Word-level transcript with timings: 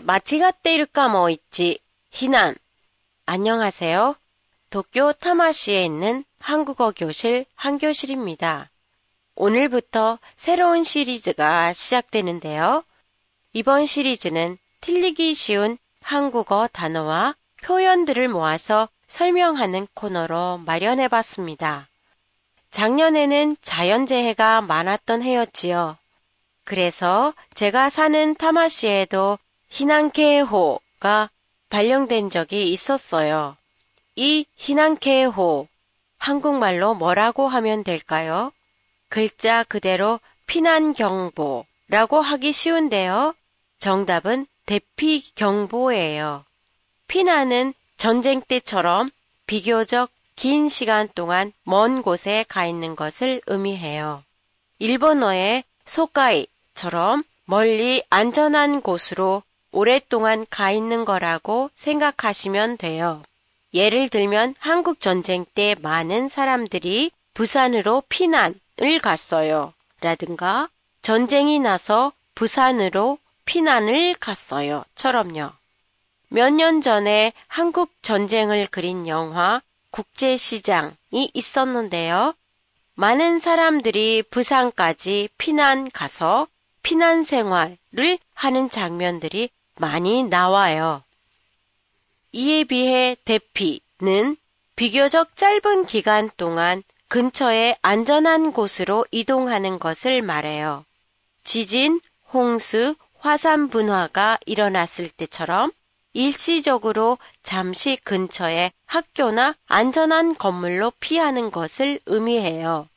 마치가때 0.00 0.74
일까 0.74 1.08
뭐 1.08 1.30
있지. 1.30 1.80
희난. 2.10 2.54
안녕하세요. 3.26 4.14
도쿄 4.70 5.12
타마시에 5.12 5.84
있는 5.84 6.24
한국어 6.40 6.92
교실 6.92 7.44
한교실입니다. 7.54 8.70
오늘부터 9.34 10.18
새로운 10.36 10.84
시리즈가 10.84 11.72
시작되는데요. 11.72 12.84
이번 13.52 13.86
시리즈는 13.86 14.58
틀리기 14.80 15.34
쉬운 15.34 15.78
한국어 16.02 16.68
단어와 16.70 17.34
표현들을 17.62 18.28
모아서 18.28 18.88
설명하는 19.08 19.86
코너로 19.94 20.58
마련해 20.58 21.08
봤습니다. 21.08 21.88
작년에는 22.70 23.56
자연재해가 23.62 24.60
많았던 24.60 25.22
해였지요. 25.22 25.96
그래서 26.68 27.32
제가 27.54 27.88
사는 27.88 28.34
타마시에도 28.34 29.38
희난케호가 29.70 31.30
발령된 31.70 32.28
적이 32.28 32.70
있었어요. 32.70 33.56
이 34.16 34.44
희난케호 34.54 35.66
한국말로 36.18 36.94
뭐라고 36.94 37.48
하면 37.48 37.84
될까요? 37.84 38.52
글자 39.08 39.64
그대로 39.64 40.20
피난경보라고 40.46 42.20
하기 42.20 42.52
쉬운데요. 42.52 43.34
정답은 43.78 44.46
대피경보예요. 44.66 46.44
피난은 47.06 47.72
전쟁 47.96 48.42
때처럼 48.42 49.08
비교적 49.46 50.10
긴 50.36 50.68
시간 50.68 51.08
동안 51.14 51.50
먼 51.64 52.02
곳에 52.02 52.44
가 52.46 52.66
있는 52.66 52.94
것을 52.94 53.40
의미해요. 53.46 54.22
일본어의 54.78 55.64
소가이 55.86 56.46
처럼 56.78 57.24
멀리 57.44 58.04
안전한 58.08 58.82
곳으로 58.82 59.42
오랫동안 59.72 60.46
가 60.48 60.70
있는 60.70 61.04
거라고 61.04 61.70
생각하시면 61.74 62.76
돼요. 62.76 63.24
예를 63.74 64.08
들면 64.08 64.54
한국 64.60 65.00
전쟁 65.00 65.44
때 65.56 65.74
많은 65.82 66.28
사람들이 66.28 67.10
부산으로 67.34 68.04
피난을 68.08 69.00
갔어요. 69.02 69.72
라든가 70.02 70.68
전쟁이 71.02 71.58
나서 71.58 72.12
부산으로 72.36 73.18
피난을 73.44 74.14
갔어요. 74.14 74.84
처럼요. 74.94 75.50
몇 76.28 76.50
년 76.50 76.80
전에 76.80 77.32
한국 77.48 77.90
전쟁을 78.02 78.68
그린 78.68 79.08
영화 79.08 79.60
국제시장이 79.90 81.32
있었는데요. 81.34 82.34
많은 82.94 83.40
사람들이 83.40 84.22
부산까지 84.30 85.30
피난 85.38 85.90
가서 85.90 86.46
피난 86.82 87.22
생활을 87.22 88.18
하는 88.34 88.68
장면들이 88.68 89.50
많이 89.76 90.22
나와요. 90.22 91.02
이에 92.32 92.64
비해 92.64 93.16
대피는 93.24 94.36
비교적 94.76 95.36
짧은 95.36 95.86
기간 95.86 96.30
동안 96.36 96.82
근처에 97.08 97.76
안전한 97.82 98.52
곳으로 98.52 99.06
이동하는 99.10 99.78
것을 99.78 100.22
말해요. 100.22 100.84
지진, 101.42 102.00
홍수, 102.32 102.94
화산 103.18 103.68
분화가 103.68 104.38
일어났을 104.46 105.08
때처럼 105.10 105.72
일시적으로 106.12 107.18
잠시 107.42 107.96
근처에 108.04 108.72
학교나 108.86 109.54
안전한 109.66 110.36
건물로 110.36 110.92
피하는 111.00 111.50
것을 111.50 112.00
의미해요. 112.06 112.88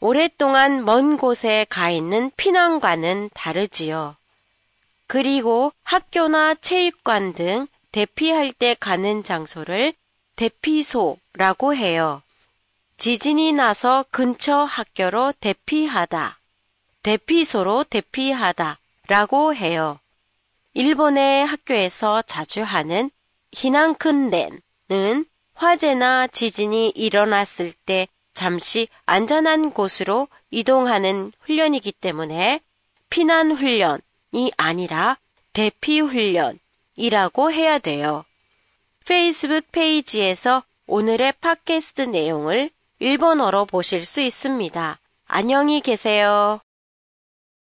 오랫동안 0.00 0.84
먼 0.84 1.16
곳에 1.16 1.66
가 1.68 1.90
있는 1.90 2.30
피난과는 2.36 3.30
다르지요. 3.34 4.16
그리고 5.06 5.72
학교나 5.82 6.54
체육관 6.54 7.32
등 7.32 7.66
대피할 7.90 8.52
때 8.52 8.76
가는 8.78 9.24
장소를 9.24 9.92
대피소라고 10.36 11.74
해요. 11.74 12.22
지진이 12.96 13.52
나서 13.52 14.04
근처 14.10 14.58
학교로 14.58 15.32
대피하다, 15.40 16.38
대피소로 17.02 17.84
대피하다 17.84 18.78
라고 19.08 19.54
해요. 19.54 19.98
일본의 20.74 21.46
학교에서 21.46 22.22
자주 22.22 22.62
하는 22.62 23.10
희난訓練은 23.52 25.24
화재나 25.54 26.28
지진이 26.28 26.90
일어났을 26.90 27.72
때 27.72 28.06
잠시 28.38 28.86
안전한 29.04 29.72
곳으로 29.72 30.28
이동하는 30.52 31.32
훈련이기 31.40 31.90
때문에 31.90 32.60
피난 33.10 33.50
훈련이 33.50 34.52
아니라 34.56 35.18
대피 35.52 35.98
훈련이라고 35.98 37.50
해야 37.50 37.80
돼요. 37.80 38.24
페이스북 39.04 39.72
페이지에서 39.72 40.62
오늘의 40.86 41.32
팟캐스트 41.40 42.02
내용을 42.02 42.70
일본어로 43.00 43.64
보실 43.64 44.04
수 44.04 44.20
있습니다. 44.20 45.00
안녕히 45.26 45.80
계세요. 45.80 46.60